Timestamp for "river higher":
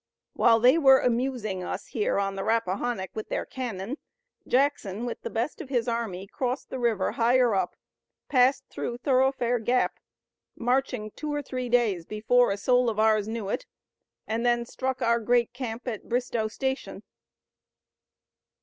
6.79-7.53